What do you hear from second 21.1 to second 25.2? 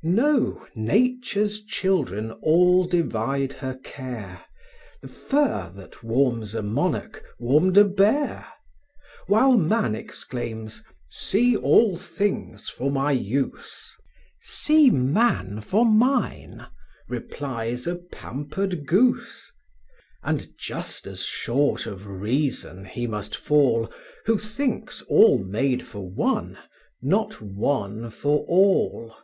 short of reason he must fall, Who thinks